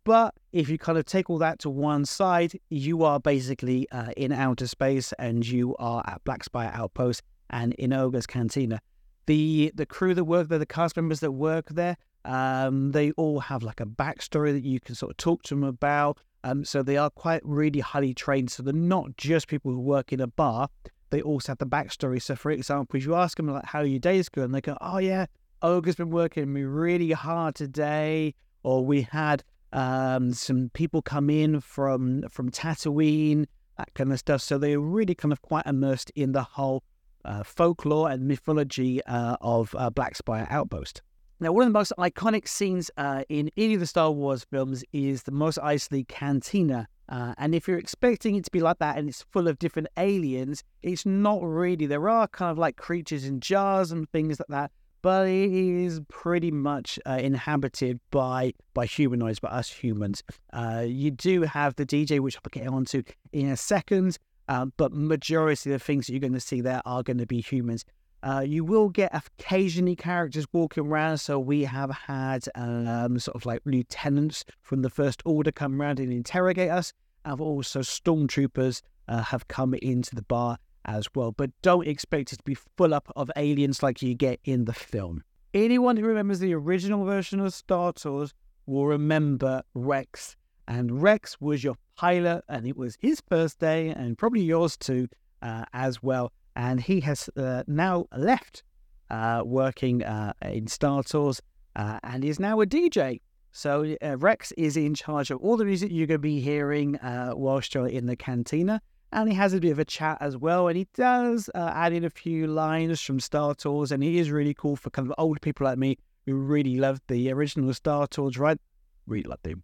But 0.03 0.35
if 0.53 0.69
you 0.69 0.77
kind 0.77 0.99
of 0.99 1.05
take 1.05 1.31
all 1.31 1.39
that 1.39 1.57
to 1.59 1.69
one 1.71 2.05
side, 2.05 2.53
you 2.69 3.03
are 3.03 3.19
basically 3.19 3.89
uh, 3.91 4.11
in 4.15 4.31
outer 4.31 4.67
space 4.67 5.11
and 5.17 5.45
you 5.45 5.75
are 5.77 6.03
at 6.05 6.23
Black 6.23 6.43
Spire 6.43 6.71
Outpost 6.71 7.23
and 7.49 7.73
in 7.73 7.91
Oga's 7.91 8.27
Cantina. 8.27 8.79
The 9.25 9.71
the 9.73 9.87
crew 9.87 10.13
that 10.13 10.25
work 10.25 10.49
there, 10.49 10.59
the 10.59 10.67
cast 10.67 10.95
members 10.95 11.21
that 11.21 11.31
work 11.31 11.69
there, 11.69 11.97
um, 12.25 12.91
they 12.91 13.11
all 13.11 13.39
have 13.39 13.63
like 13.63 13.79
a 13.79 13.85
backstory 13.85 14.51
that 14.53 14.63
you 14.63 14.79
can 14.79 14.95
sort 14.95 15.11
of 15.11 15.17
talk 15.17 15.43
to 15.43 15.55
them 15.55 15.63
about. 15.63 16.19
Um, 16.43 16.63
so 16.63 16.83
they 16.83 16.97
are 16.97 17.09
quite 17.09 17.41
really 17.43 17.79
highly 17.79 18.13
trained. 18.13 18.51
So 18.51 18.63
they're 18.63 18.73
not 18.73 19.17
just 19.17 19.47
people 19.47 19.71
who 19.71 19.79
work 19.79 20.11
in 20.11 20.19
a 20.19 20.27
bar. 20.27 20.69
They 21.09 21.21
also 21.21 21.51
have 21.51 21.59
the 21.59 21.65
backstory. 21.65 22.21
So 22.21 22.35
for 22.35 22.51
example, 22.51 22.97
if 22.97 23.05
you 23.05 23.15
ask 23.15 23.37
them 23.37 23.47
like 23.47 23.65
how 23.65 23.81
your 23.81 23.99
day's 23.99 24.29
going, 24.29 24.51
they 24.51 24.61
go, 24.61 24.77
"Oh 24.81 24.97
yeah, 24.97 25.27
Oga's 25.61 25.95
been 25.95 26.09
working 26.09 26.51
me 26.51 26.63
really 26.63 27.11
hard 27.11 27.55
today," 27.55 28.35
or 28.63 28.85
we 28.85 29.03
had 29.03 29.43
um, 29.71 30.33
some 30.33 30.69
people 30.73 31.01
come 31.01 31.29
in 31.29 31.61
from 31.61 32.23
from 32.29 32.49
Tatooine, 32.51 33.45
that 33.77 33.93
kind 33.93 34.11
of 34.11 34.19
stuff. 34.19 34.41
So 34.41 34.57
they're 34.57 34.79
really 34.79 35.15
kind 35.15 35.31
of 35.31 35.41
quite 35.41 35.65
immersed 35.65 36.11
in 36.15 36.31
the 36.31 36.43
whole 36.43 36.83
uh, 37.23 37.43
folklore 37.43 38.09
and 38.09 38.27
mythology 38.27 39.03
uh, 39.05 39.37
of 39.41 39.75
uh, 39.77 39.89
Black 39.89 40.15
Spire 40.15 40.47
Outpost. 40.49 41.01
Now, 41.41 41.51
one 41.51 41.67
of 41.67 41.73
the 41.73 41.77
most 41.77 41.91
iconic 41.97 42.47
scenes 42.47 42.89
uh, 42.95 43.23
in 43.27 43.51
any 43.57 43.73
of 43.73 43.81
the 43.81 43.85
Star 43.85 44.09
Wars 44.09 44.45
films 44.45 44.85
is 44.93 45.23
the 45.23 45.31
Mos 45.31 45.57
Eisley 45.57 46.07
Cantina. 46.07 46.87
Uh, 47.09 47.33
and 47.37 47.53
if 47.53 47.67
you're 47.67 47.77
expecting 47.77 48.35
it 48.35 48.45
to 48.45 48.51
be 48.51 48.61
like 48.61 48.79
that 48.79 48.97
and 48.97 49.09
it's 49.09 49.25
full 49.33 49.49
of 49.49 49.59
different 49.59 49.89
aliens, 49.97 50.63
it's 50.81 51.05
not 51.05 51.43
really. 51.43 51.87
There 51.87 52.07
are 52.07 52.27
kind 52.29 52.51
of 52.51 52.57
like 52.57 52.77
creatures 52.77 53.25
in 53.25 53.41
jars 53.41 53.91
and 53.91 54.09
things 54.11 54.39
like 54.39 54.47
that, 54.47 54.71
but 55.01 55.27
it 55.27 55.51
is 55.51 55.99
pretty 56.07 56.51
much 56.51 56.97
uh, 57.05 57.19
inhabited 57.21 57.99
by 58.11 58.53
by 58.73 58.85
humanoids, 58.85 59.39
by 59.39 59.49
us 59.49 59.69
humans. 59.69 60.23
Uh, 60.53 60.85
you 60.87 61.11
do 61.11 61.41
have 61.41 61.75
the 61.75 61.85
DJ, 61.85 62.21
which 62.21 62.37
I'll 62.37 62.49
get 62.49 62.67
onto 62.67 63.03
in 63.33 63.49
a 63.49 63.57
second, 63.57 64.17
uh, 64.47 64.67
but 64.77 64.93
majority 64.93 65.69
of 65.69 65.79
the 65.79 65.83
things 65.83 66.07
that 66.07 66.13
you're 66.13 66.21
going 66.21 66.31
to 66.31 66.39
see 66.39 66.61
there 66.61 66.81
are 66.85 67.03
going 67.03 67.17
to 67.17 67.27
be 67.27 67.41
humans. 67.41 67.83
Uh, 68.25 68.41
you 68.41 68.63
will 68.63 68.89
get 68.89 69.11
occasionally 69.13 69.95
characters 69.95 70.47
walking 70.51 70.87
around. 70.87 71.19
So 71.19 71.37
we 71.37 71.63
have 71.65 71.91
had 71.91 72.45
um, 72.55 73.19
sort 73.19 73.35
of 73.35 73.45
like 73.45 73.61
lieutenants 73.65 74.43
from 74.61 74.81
the 74.81 74.89
First 74.89 75.21
Order 75.25 75.51
come 75.51 75.79
around 75.79 75.99
and 75.99 76.11
interrogate 76.11 76.71
us. 76.71 76.91
And 77.23 77.39
also 77.39 77.81
stormtroopers 77.81 78.81
uh, 79.07 79.21
have 79.21 79.47
come 79.47 79.75
into 79.75 80.15
the 80.15 80.23
bar 80.23 80.57
as 80.85 81.07
well. 81.13 81.33
But 81.33 81.51
don't 81.61 81.87
expect 81.87 82.33
it 82.33 82.37
to 82.37 82.43
be 82.43 82.55
full 82.55 82.95
up 82.95 83.11
of 83.15 83.29
aliens 83.35 83.83
like 83.83 84.01
you 84.01 84.15
get 84.15 84.39
in 84.43 84.65
the 84.65 84.73
film. 84.73 85.23
Anyone 85.53 85.95
who 85.95 86.05
remembers 86.05 86.39
the 86.39 86.53
original 86.53 87.05
version 87.05 87.39
of 87.39 87.53
Star 87.53 87.93
Tours 87.93 88.33
will 88.65 88.87
remember 88.87 89.61
Rex. 89.75 90.35
And 90.67 91.01
Rex 91.01 91.39
was 91.39 91.63
your 91.63 91.75
pilot, 91.95 92.43
and 92.49 92.65
it 92.65 92.75
was 92.75 92.97
his 92.99 93.21
first 93.29 93.59
day, 93.59 93.89
and 93.89 94.17
probably 94.17 94.41
yours 94.41 94.77
too, 94.77 95.07
uh, 95.43 95.65
as 95.73 96.01
well. 96.01 96.31
And 96.55 96.79
he 96.79 97.01
has 97.01 97.29
uh, 97.35 97.63
now 97.67 98.05
left 98.15 98.63
uh, 99.09 99.43
working 99.45 100.03
uh, 100.03 100.33
in 100.41 100.67
Star 100.67 101.03
Tours 101.03 101.41
uh, 101.75 101.99
and 102.03 102.23
is 102.23 102.39
now 102.39 102.61
a 102.61 102.65
DJ. 102.65 103.21
So 103.51 103.95
uh, 104.01 104.17
Rex 104.17 104.51
is 104.53 104.75
in 104.77 104.95
charge 104.95 105.31
of 105.31 105.39
all 105.39 105.57
the 105.57 105.65
music 105.65 105.91
you're 105.91 106.07
going 106.07 106.19
to 106.19 106.19
be 106.19 106.39
hearing 106.39 106.99
whilst 107.01 107.73
you're 107.73 107.87
in 107.87 108.05
the 108.05 108.15
cantina 108.15 108.81
and 109.11 109.29
he 109.29 109.35
has 109.35 109.53
a 109.53 109.59
bit 109.59 109.71
of 109.71 109.79
a 109.79 109.85
chat 109.85 110.17
as 110.19 110.35
well. 110.35 110.67
And 110.67 110.75
he 110.75 110.87
does 110.93 111.49
add 111.55 111.93
in 111.93 112.03
a 112.03 112.09
few 112.09 112.47
lines 112.47 112.99
from 112.99 113.19
Star 113.19 113.55
Tours, 113.55 113.91
and 113.91 114.03
he 114.03 114.17
is 114.17 114.29
really 114.29 114.53
cool 114.53 114.75
for 114.75 114.89
kind 114.89 115.07
of 115.09 115.13
old 115.17 115.39
people 115.41 115.65
like 115.65 115.77
me 115.77 115.97
who 116.25 116.35
really 116.35 116.77
loved 116.77 117.01
the 117.07 117.31
original 117.31 117.73
Star 117.73 118.07
Tours, 118.07 118.37
right? 118.37 118.59
Really 119.07 119.23
love 119.23 119.39
the 119.43 119.55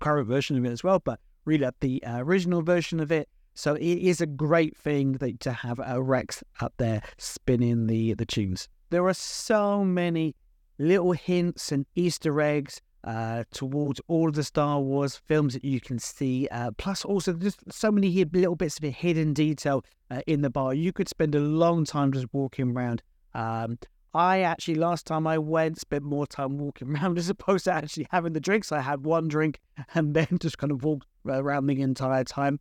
current 0.00 0.28
version 0.28 0.58
of 0.58 0.64
it 0.66 0.70
as 0.70 0.84
well, 0.84 0.98
but 0.98 1.20
really 1.46 1.64
like 1.64 1.80
the 1.80 2.02
original 2.06 2.60
version 2.60 3.00
of 3.00 3.10
it. 3.10 3.28
So 3.58 3.74
it 3.74 3.82
is 3.82 4.20
a 4.20 4.26
great 4.26 4.76
thing 4.76 5.14
that, 5.14 5.40
to 5.40 5.50
have 5.50 5.80
a 5.84 6.00
Rex 6.00 6.44
up 6.60 6.74
there 6.76 7.02
spinning 7.16 7.88
the 7.88 8.14
the 8.14 8.24
tunes. 8.24 8.68
There 8.90 9.04
are 9.08 9.14
so 9.14 9.82
many 9.82 10.36
little 10.78 11.10
hints 11.10 11.72
and 11.72 11.84
Easter 11.96 12.40
eggs 12.40 12.80
uh, 13.02 13.42
towards 13.52 14.00
all 14.06 14.28
of 14.28 14.36
the 14.36 14.44
Star 14.44 14.78
Wars 14.80 15.16
films 15.16 15.54
that 15.54 15.64
you 15.64 15.80
can 15.80 15.98
see. 15.98 16.46
Uh, 16.52 16.70
plus, 16.78 17.04
also 17.04 17.32
just 17.32 17.60
so 17.68 17.90
many 17.90 18.24
little 18.32 18.54
bits 18.54 18.78
of 18.78 18.84
hidden 18.84 19.32
detail 19.32 19.84
uh, 20.08 20.20
in 20.28 20.42
the 20.42 20.50
bar. 20.50 20.72
You 20.72 20.92
could 20.92 21.08
spend 21.08 21.34
a 21.34 21.40
long 21.40 21.84
time 21.84 22.12
just 22.12 22.28
walking 22.32 22.76
around. 22.76 23.02
Um, 23.34 23.76
I 24.14 24.42
actually 24.42 24.76
last 24.76 25.04
time 25.04 25.26
I 25.26 25.36
went 25.38 25.80
spent 25.80 26.04
more 26.04 26.28
time 26.28 26.58
walking 26.58 26.90
around 26.96 27.18
as 27.18 27.28
opposed 27.28 27.64
to 27.64 27.72
actually 27.72 28.06
having 28.12 28.34
the 28.34 28.40
drinks. 28.40 28.70
I 28.70 28.82
had 28.82 29.04
one 29.04 29.26
drink 29.26 29.58
and 29.96 30.14
then 30.14 30.38
just 30.38 30.58
kind 30.58 30.70
of 30.70 30.84
walked 30.84 31.08
around 31.26 31.66
the 31.66 31.82
entire 31.82 32.22
time. 32.22 32.60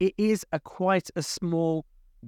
It 0.00 0.14
is 0.16 0.44
a 0.52 0.60
quite 0.60 1.10
a 1.16 1.22
small 1.22 1.84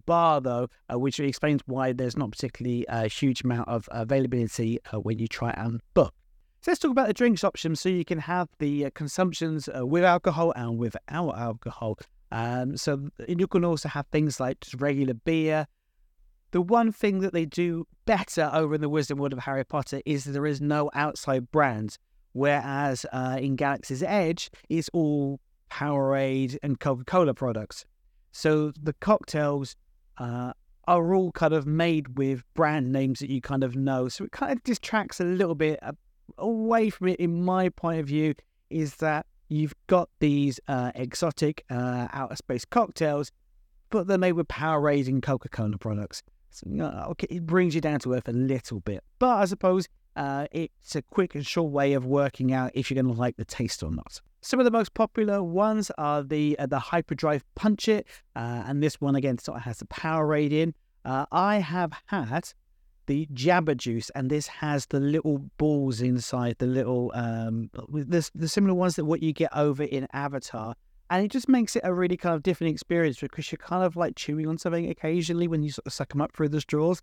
bar 0.07 0.41
though, 0.41 0.69
uh, 0.93 0.99
which 0.99 1.21
explains 1.21 1.61
why 1.67 1.93
there's 1.93 2.17
not 2.17 2.31
particularly 2.31 2.85
a 2.89 3.09
huge 3.09 3.43
amount 3.43 3.69
of 3.69 3.89
availability 3.93 4.79
uh, 4.93 4.99
when 4.99 5.19
you 5.19 5.29
try 5.29 5.51
and 5.57 5.81
book. 5.95 6.15
So 6.63 6.71
let's 6.71 6.81
talk 6.81 6.91
about 6.91 7.07
the 7.07 7.15
drinks 7.15 7.43
options 7.43 7.81
so 7.81 7.89
you 7.89 8.05
can 8.05 8.19
have 8.19 8.49
the 8.59 8.87
uh, 8.87 8.91
consumptions 8.95 9.69
uh, 9.69 9.87
with 9.87 10.05
alcohol 10.05 10.53
and 10.57 10.79
without 10.79 11.39
alcohol. 11.39 11.99
Um, 12.33 12.77
so 12.77 13.09
you 13.27 13.47
can 13.47 13.65
also 13.65 13.89
have 13.89 14.07
things 14.09 14.39
like 14.39 14.61
just 14.61 14.81
regular 14.81 15.15
beer. 15.15 15.67
The 16.51 16.61
one 16.61 16.93
thing 16.93 17.21
that 17.21 17.33
they 17.33 17.47
do 17.47 17.87
better 18.05 18.51
over 18.53 18.75
in 18.75 18.81
the 18.81 18.91
Wizarding 18.91 19.19
World 19.19 19.33
of 19.33 19.39
Harry 19.39 19.65
Potter 19.65 20.03
is 20.05 20.25
there 20.25 20.47
is 20.47 20.61
no 20.61 20.91
outside 20.95 21.51
brands, 21.51 21.99
whereas 22.33 23.07
uh, 23.13 23.39
in 23.41 23.57
Galaxy's 23.57 24.03
Edge, 24.03 24.51
it's 24.69 24.91
all 24.93 25.41
Powerade 25.71 26.59
and 26.63 26.79
Coca 26.79 27.05
Cola 27.05 27.35
products. 27.35 27.85
So 28.33 28.73
the 28.81 28.93
cocktails 28.95 29.77
uh, 30.19 30.53
are 30.87 31.15
all 31.15 31.33
kind 31.33 31.53
of 31.53 31.67
made 31.67 32.19
with 32.19 32.43
brand 32.55 32.93
names 32.93 33.21
that 33.21 33.31
you 33.31 33.41
kind 33.41 33.65
of 33.65 33.77
know. 33.77 34.09
So 34.09 34.25
it 34.25 34.33
kind 34.33 34.53
of 34.53 34.63
distracts 34.63 35.21
a 35.21 35.25
little 35.25 35.55
bit 35.55 35.79
uh, 35.83 35.93
away 36.39 36.91
from 36.91 37.09
it, 37.09 37.21
in 37.21 37.43
my 37.43 37.69
point 37.69 38.01
of 38.01 38.07
view, 38.07 38.35
is 38.69 38.97
that 38.97 39.27
you've 39.49 39.75
got 39.87 40.09
these 40.21 40.61
uh, 40.69 40.93
exotic 40.95 41.65
uh, 41.71 42.09
outer 42.13 42.37
space 42.37 42.65
cocktails, 42.65 43.33
but 43.91 44.07
they're 44.07 44.19
made 44.19 44.33
with 44.33 44.49
Powerade 44.49 45.09
and 45.09 45.23
Coca 45.23 45.49
Cola 45.49 45.77
products. 45.79 46.23
So, 46.51 46.67
okay, 47.11 47.27
it 47.31 47.47
brings 47.47 47.75
you 47.75 47.81
down 47.81 48.01
to 48.01 48.15
earth 48.15 48.29
a 48.29 48.33
little 48.33 48.81
bit. 48.81 49.03
But 49.19 49.37
I 49.37 49.45
suppose 49.45 49.89
uh, 50.17 50.47
it's 50.51 50.97
a 50.97 51.03
quick 51.03 51.35
and 51.35 51.47
short 51.47 51.73
way 51.73 51.93
of 51.93 52.05
working 52.05 52.53
out 52.53 52.73
if 52.75 52.91
you're 52.91 53.01
going 53.01 53.15
to 53.15 53.21
like 53.21 53.37
the 53.37 53.45
taste 53.45 53.83
or 53.83 53.91
not. 53.91 54.21
Some 54.43 54.59
of 54.59 54.65
the 54.65 54.71
most 54.71 54.95
popular 54.95 55.43
ones 55.43 55.91
are 55.99 56.23
the 56.23 56.59
uh, 56.59 56.67
the 56.67 56.79
Hyperdrive 56.79 57.45
Punch 57.55 57.89
It, 57.89 58.07
uh, 58.37 58.65
and 58.67 58.83
this 58.83 59.01
one 59.01 59.15
again 59.15 59.39
sort 59.39 59.59
of 59.59 59.65
has 59.65 59.79
the 59.79 59.87
Powerade 59.87 60.53
in. 60.53 60.75
Uh, 61.05 61.27
I 61.31 61.57
have 61.57 61.93
had 62.07 62.53
the 63.07 63.27
Jabba 63.35 63.77
Juice, 63.77 64.11
and 64.15 64.31
this 64.31 64.47
has 64.47 64.87
the 64.87 65.01
little 65.01 65.39
balls 65.59 66.01
inside, 66.01 66.57
the 66.59 66.67
little 66.67 67.13
um, 67.15 67.71
the, 67.75 68.31
the 68.35 68.49
similar 68.49 68.75
ones 68.75 68.97
that 68.97 69.05
what 69.05 69.23
you 69.23 69.33
get 69.33 69.55
over 69.55 69.83
in 69.83 70.07
Avatar. 70.13 70.75
And 71.11 71.25
it 71.25 71.31
just 71.31 71.49
makes 71.49 71.75
it 71.75 71.83
a 71.85 71.93
really 71.93 72.17
kind 72.17 72.37
of 72.37 72.43
different 72.43 72.73
experience 72.73 73.19
because 73.19 73.51
you're 73.51 73.59
kind 73.59 73.85
of 73.85 73.97
like 73.97 74.15
chewing 74.15 74.47
on 74.47 74.59
something 74.59 74.89
occasionally 74.89 75.49
when 75.49 75.63
you 75.63 75.71
sort 75.73 75.87
of 75.87 75.93
suck 75.93 76.11
them 76.11 76.21
up 76.21 76.33
through 76.35 76.51
the 76.51 76.61
straws. 76.61 77.03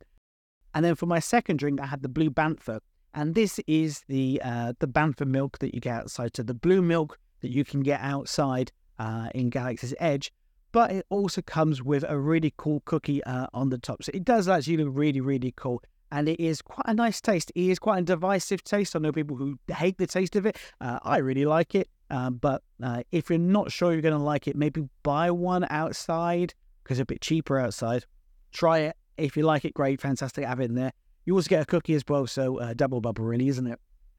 And 0.73 0.85
then 0.85 0.95
for 0.95 1.07
my 1.07 1.19
second 1.19 1.57
drink, 1.59 1.81
I 1.81 1.85
had 1.85 2.03
the 2.03 2.09
Blue 2.09 2.29
Bantha, 2.29 2.79
and 3.13 3.35
this 3.35 3.59
is 3.67 4.03
the 4.07 4.41
uh, 4.43 4.73
the 4.79 4.87
Bantha 4.87 5.27
milk 5.27 5.59
that 5.59 5.75
you 5.75 5.81
get 5.81 5.95
outside. 5.95 6.35
So 6.35 6.43
the 6.43 6.53
blue 6.53 6.81
milk 6.81 7.19
that 7.41 7.51
you 7.51 7.63
can 7.63 7.81
get 7.81 7.99
outside 8.01 8.71
uh, 8.99 9.29
in 9.35 9.49
Galaxy's 9.49 9.93
Edge, 9.99 10.31
but 10.71 10.91
it 10.91 11.05
also 11.09 11.41
comes 11.41 11.81
with 11.81 12.03
a 12.07 12.17
really 12.17 12.53
cool 12.57 12.81
cookie 12.85 13.23
uh, 13.23 13.47
on 13.53 13.69
the 13.69 13.77
top. 13.77 14.03
So 14.03 14.11
it 14.13 14.25
does 14.25 14.47
actually 14.47 14.77
look 14.77 14.89
really, 14.91 15.21
really 15.21 15.53
cool. 15.55 15.81
And 16.11 16.29
it 16.29 16.39
is 16.39 16.61
quite 16.61 16.85
a 16.85 16.93
nice 16.93 17.19
taste. 17.19 17.51
It 17.53 17.69
is 17.69 17.79
quite 17.79 17.99
a 17.99 18.01
divisive 18.03 18.63
taste. 18.63 18.95
I 18.95 18.99
know 18.99 19.11
people 19.11 19.35
who 19.35 19.59
hate 19.67 19.97
the 19.97 20.07
taste 20.07 20.35
of 20.35 20.45
it. 20.45 20.57
Uh, 20.79 20.99
I 21.03 21.17
really 21.17 21.45
like 21.45 21.75
it. 21.75 21.89
Um, 22.09 22.35
but 22.35 22.63
uh, 22.81 23.03
if 23.11 23.29
you're 23.29 23.39
not 23.39 23.71
sure 23.71 23.91
you're 23.91 24.01
going 24.01 24.17
to 24.17 24.23
like 24.23 24.47
it, 24.47 24.55
maybe 24.55 24.87
buy 25.03 25.31
one 25.31 25.67
outside 25.69 26.53
because 26.83 26.99
it's 26.99 27.03
a 27.03 27.05
bit 27.05 27.21
cheaper 27.21 27.59
outside. 27.59 28.05
Try 28.53 28.79
it. 28.79 28.95
If 29.17 29.35
you 29.35 29.43
like 29.43 29.65
it, 29.65 29.73
great, 29.73 29.99
fantastic. 29.99 30.45
Have 30.45 30.61
it 30.61 30.65
in 30.65 30.75
there. 30.75 30.93
You 31.25 31.35
also 31.35 31.49
get 31.49 31.63
a 31.63 31.65
cookie 31.65 31.95
as 31.95 32.03
well, 32.07 32.25
so 32.25 32.59
uh, 32.59 32.73
double 32.73 33.01
bubble, 33.01 33.25
really, 33.25 33.49
isn't 33.49 33.67
it? 33.67 33.77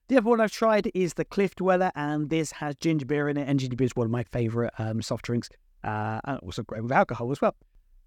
The 0.09 0.17
other 0.17 0.31
one 0.31 0.41
I've 0.41 0.51
tried 0.51 0.91
is 0.95 1.15
the 1.15 1.25
Cliff 1.27 1.55
Dweller, 1.55 1.93
and 1.95 2.31
this 2.31 2.51
has 2.53 2.75
ginger 2.77 3.05
beer 3.05 3.29
in 3.29 3.37
it. 3.37 3.47
And 3.47 3.61
ginger 3.61 3.77
beer 3.77 3.85
is 3.85 3.95
one 3.95 4.07
of 4.07 4.11
my 4.11 4.23
favourite 4.25 4.73
um, 4.79 5.03
soft 5.03 5.27
drinks, 5.27 5.51
uh, 5.85 6.21
and 6.25 6.39
also 6.39 6.63
great 6.63 6.83
with 6.83 6.93
alcohol 6.93 7.31
as 7.31 7.43
well. 7.43 7.55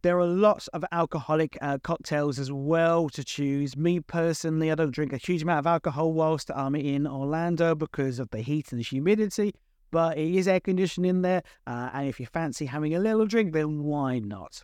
There 0.02 0.20
are 0.20 0.26
lots 0.26 0.68
of 0.70 0.84
alcoholic 0.92 1.60
uh, 1.62 1.78
cocktails 1.84 2.40
as 2.40 2.52
well 2.52 3.08
to 3.10 3.24
choose. 3.24 3.78
Me 3.78 4.00
personally, 4.00 4.72
I 4.72 4.76
don't 4.76 4.90
drink 4.90 5.14
a 5.14 5.18
huge 5.18 5.44
amount 5.44 5.60
of 5.60 5.68
alcohol 5.68 6.12
whilst 6.12 6.50
I'm 6.56 6.74
in 6.74 7.06
Orlando 7.06 7.76
because 7.76 8.18
of 8.18 8.32
the 8.32 8.40
heat 8.40 8.72
and 8.72 8.80
the 8.80 8.84
humidity, 8.84 9.54
but 9.92 10.18
it 10.18 10.34
is 10.34 10.48
air 10.48 10.60
conditioned 10.60 11.06
in 11.06 11.22
there. 11.22 11.44
Uh, 11.68 11.92
and 11.94 12.10
if 12.10 12.20
you 12.20 12.26
fancy 12.26 12.66
having 12.66 12.96
a 12.96 13.00
little 13.00 13.28
drink, 13.28 13.54
then 13.54 13.84
why 13.84 14.18
not? 14.18 14.64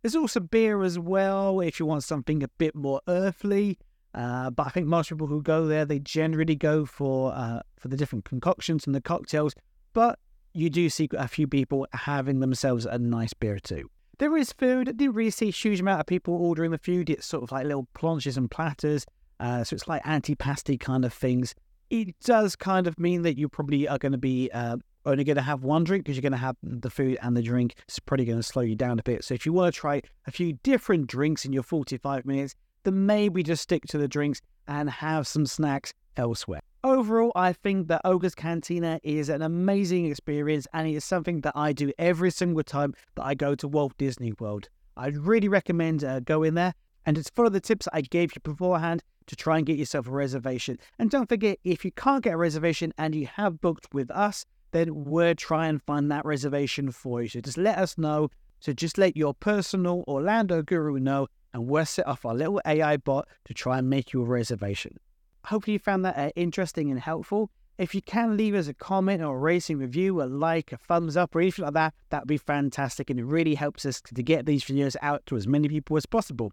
There's 0.00 0.16
also 0.16 0.40
beer 0.40 0.82
as 0.82 0.98
well 0.98 1.60
if 1.60 1.78
you 1.78 1.84
want 1.84 2.04
something 2.04 2.42
a 2.42 2.48
bit 2.48 2.74
more 2.74 3.02
earthly. 3.06 3.78
Uh, 4.18 4.50
but 4.50 4.66
I 4.66 4.70
think 4.70 4.88
most 4.88 5.10
people 5.10 5.28
who 5.28 5.40
go 5.40 5.66
there, 5.66 5.84
they 5.84 6.00
generally 6.00 6.56
go 6.56 6.84
for 6.84 7.32
uh, 7.32 7.60
for 7.78 7.86
the 7.86 7.96
different 7.96 8.24
concoctions 8.24 8.84
and 8.84 8.94
the 8.94 9.00
cocktails. 9.00 9.54
But 9.92 10.18
you 10.54 10.70
do 10.70 10.90
see 10.90 11.08
a 11.12 11.28
few 11.28 11.46
people 11.46 11.86
having 11.92 12.40
themselves 12.40 12.84
a 12.84 12.98
nice 12.98 13.32
beer 13.32 13.60
too. 13.60 13.88
There 14.18 14.36
is 14.36 14.52
food. 14.52 14.88
I 14.88 14.92
didn't 14.92 15.14
really 15.14 15.30
see 15.30 15.48
a 15.48 15.52
huge 15.52 15.78
amount 15.78 16.00
of 16.00 16.06
people 16.06 16.34
ordering 16.34 16.72
the 16.72 16.78
food. 16.78 17.08
It's 17.08 17.26
sort 17.26 17.44
of 17.44 17.52
like 17.52 17.64
little 17.64 17.86
planches 17.94 18.36
and 18.36 18.50
platters. 18.50 19.06
Uh, 19.38 19.62
so 19.62 19.74
it's 19.74 19.86
like 19.86 20.02
antipasti 20.02 20.80
kind 20.80 21.04
of 21.04 21.14
things. 21.14 21.54
It 21.88 22.18
does 22.24 22.56
kind 22.56 22.88
of 22.88 22.98
mean 22.98 23.22
that 23.22 23.38
you 23.38 23.48
probably 23.48 23.86
are 23.86 23.98
going 23.98 24.12
to 24.12 24.18
be 24.18 24.50
uh, 24.52 24.78
only 25.06 25.22
going 25.22 25.36
to 25.36 25.42
have 25.42 25.62
one 25.62 25.84
drink 25.84 26.04
because 26.04 26.16
you're 26.16 26.22
going 26.22 26.32
to 26.32 26.38
have 26.38 26.56
the 26.64 26.90
food 26.90 27.18
and 27.22 27.36
the 27.36 27.42
drink. 27.42 27.76
It's 27.86 28.00
probably 28.00 28.24
going 28.26 28.40
to 28.40 28.42
slow 28.42 28.62
you 28.62 28.74
down 28.74 28.98
a 28.98 29.02
bit. 29.04 29.22
So 29.22 29.34
if 29.34 29.46
you 29.46 29.52
want 29.52 29.72
to 29.72 29.80
try 29.80 30.02
a 30.26 30.32
few 30.32 30.54
different 30.64 31.06
drinks 31.06 31.44
in 31.44 31.52
your 31.52 31.62
45 31.62 32.26
minutes, 32.26 32.56
then 32.88 33.06
maybe 33.06 33.42
just 33.42 33.62
stick 33.62 33.84
to 33.86 33.98
the 33.98 34.08
drinks 34.08 34.40
and 34.66 34.88
have 34.88 35.26
some 35.26 35.44
snacks 35.44 35.92
elsewhere. 36.16 36.60
Overall, 36.84 37.32
I 37.34 37.52
think 37.52 37.88
that 37.88 38.00
Oga's 38.04 38.34
Cantina 38.34 38.98
is 39.02 39.28
an 39.28 39.42
amazing 39.42 40.06
experience 40.06 40.66
and 40.72 40.88
it 40.88 40.94
is 40.94 41.04
something 41.04 41.42
that 41.42 41.52
I 41.54 41.72
do 41.72 41.92
every 41.98 42.30
single 42.30 42.62
time 42.62 42.94
that 43.16 43.24
I 43.24 43.34
go 43.34 43.54
to 43.56 43.68
Walt 43.68 43.92
Disney 43.98 44.32
World. 44.38 44.68
I'd 44.96 45.18
really 45.18 45.48
recommend 45.48 46.02
uh, 46.02 46.20
going 46.20 46.54
there 46.54 46.72
and 47.04 47.14
just 47.14 47.34
follow 47.34 47.50
the 47.50 47.60
tips 47.60 47.88
I 47.92 48.00
gave 48.00 48.34
you 48.34 48.40
beforehand 48.42 49.02
to 49.26 49.36
try 49.36 49.58
and 49.58 49.66
get 49.66 49.76
yourself 49.76 50.08
a 50.08 50.10
reservation. 50.10 50.78
And 50.98 51.10
don't 51.10 51.28
forget, 51.28 51.58
if 51.62 51.84
you 51.84 51.92
can't 51.92 52.24
get 52.24 52.34
a 52.34 52.38
reservation 52.38 52.94
and 52.96 53.14
you 53.14 53.26
have 53.26 53.60
booked 53.60 53.92
with 53.92 54.10
us, 54.10 54.46
then 54.70 55.04
we'll 55.04 55.34
try 55.34 55.66
and 55.66 55.82
find 55.82 56.10
that 56.10 56.24
reservation 56.24 56.90
for 56.90 57.22
you. 57.22 57.28
So 57.28 57.40
just 57.40 57.58
let 57.58 57.78
us 57.78 57.98
know. 57.98 58.30
So 58.60 58.72
just 58.72 58.98
let 58.98 59.16
your 59.16 59.34
personal 59.34 60.04
Orlando 60.08 60.62
guru 60.62 60.98
know, 60.98 61.28
and 61.52 61.66
we'll 61.66 61.86
set 61.86 62.06
off 62.06 62.24
our 62.24 62.34
little 62.34 62.60
AI 62.66 62.96
bot 62.96 63.28
to 63.44 63.54
try 63.54 63.78
and 63.78 63.88
make 63.88 64.12
you 64.12 64.22
a 64.22 64.26
reservation. 64.26 64.96
Hopefully, 65.44 65.74
you 65.74 65.78
found 65.78 66.04
that 66.04 66.18
uh, 66.18 66.30
interesting 66.36 66.90
and 66.90 67.00
helpful. 67.00 67.50
If 67.78 67.94
you 67.94 68.02
can 68.02 68.36
leave 68.36 68.54
us 68.54 68.66
a 68.66 68.74
comment 68.74 69.22
or 69.22 69.36
a 69.36 69.38
rating 69.38 69.78
review, 69.78 70.20
a 70.20 70.24
like, 70.24 70.72
a 70.72 70.76
thumbs 70.76 71.16
up, 71.16 71.34
or 71.34 71.40
anything 71.40 71.64
like 71.64 71.74
that, 71.74 71.94
that 72.10 72.22
would 72.22 72.28
be 72.28 72.36
fantastic. 72.36 73.08
And 73.08 73.20
it 73.20 73.24
really 73.24 73.54
helps 73.54 73.86
us 73.86 74.00
to 74.00 74.22
get 74.22 74.46
these 74.46 74.64
videos 74.64 74.96
out 75.00 75.24
to 75.26 75.36
as 75.36 75.46
many 75.46 75.68
people 75.68 75.96
as 75.96 76.04
possible. 76.04 76.52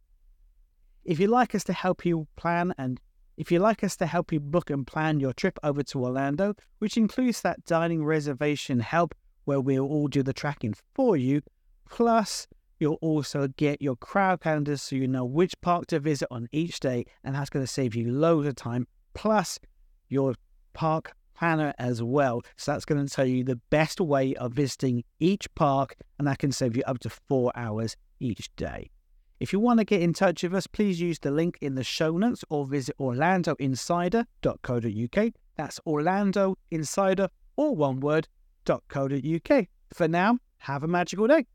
If 1.04 1.20
you'd 1.20 1.32
like 1.32 1.56
us 1.56 1.64
to 1.66 1.74
help 1.74 2.06
you 2.06 2.28
plan 2.36 2.74
and 2.78 3.00
if 3.38 3.52
you'd 3.52 3.60
like 3.60 3.84
us 3.84 3.98
to 3.98 4.06
help 4.06 4.32
you 4.32 4.40
book 4.40 4.70
and 4.70 4.88
plan 4.88 5.20
your 5.20 5.34
trip 5.34 5.60
over 5.62 5.84
to 5.84 6.04
Orlando, 6.04 6.56
which 6.80 6.96
includes 6.96 7.42
that 7.42 7.66
dining 7.66 8.06
reservation 8.06 8.80
help 8.80 9.14
where 9.44 9.60
we'll 9.60 9.86
all 9.86 10.08
do 10.08 10.24
the 10.24 10.34
tracking 10.34 10.74
for 10.94 11.18
you, 11.18 11.42
plus 11.90 12.48
You'll 12.80 13.00
also 13.02 13.48
get 13.48 13.82
your 13.82 13.96
crowd 13.96 14.42
calendars 14.42 14.82
so 14.82 14.96
you 14.96 15.08
know 15.08 15.26
which 15.26 15.60
park 15.62 15.88
to 15.88 16.00
visit 16.00 16.28
on 16.30 16.48
each 16.52 16.80
day, 16.80 17.06
and 17.24 17.36
that's 17.36 17.50
going 17.50 17.66
to 17.66 17.72
save 17.72 17.96
you 17.96 18.12
loads 18.12 18.48
of 18.48 18.56
time. 18.56 18.88
Plus, 19.14 19.60
your 20.10 20.36
park 20.74 21.14
planner 21.36 21.74
as 21.78 22.02
well. 22.02 22.42
So 22.58 22.72
that's 22.72 22.86
going 22.86 23.06
to 23.06 23.14
tell 23.14 23.26
you 23.26 23.44
the 23.44 23.60
best 23.70 24.02
way 24.02 24.34
of 24.36 24.54
visiting 24.54 25.04
each 25.20 25.54
park, 25.56 25.96
and 26.18 26.28
that 26.28 26.40
can 26.40 26.52
save 26.52 26.76
you 26.76 26.82
up 26.86 26.98
to 27.00 27.10
four 27.10 27.52
hours 27.56 27.96
each 28.20 28.50
day. 28.56 28.90
If 29.40 29.52
you 29.52 29.60
want 29.60 29.80
to 29.80 29.86
get 29.86 30.02
in 30.02 30.14
touch 30.14 30.44
with 30.44 30.56
us, 30.56 30.66
please 30.66 31.02
use 31.02 31.20
the 31.20 31.32
link 31.32 31.58
in 31.62 31.76
the 31.76 31.84
show 31.84 32.18
notes 32.18 32.46
or 32.50 32.66
visit 32.66 32.98
orlandoinsider.co.uk. 33.00 35.34
That's 35.58 35.80
Orlando 35.86 36.58
Insider, 36.72 37.28
all 37.58 37.76
one 37.76 38.00
word, 38.00 38.30
.co.uk. 38.66 39.68
For 39.94 40.08
now, 40.08 40.40
have 40.60 40.84
a 40.84 40.88
magical 40.88 41.28
day. 41.28 41.46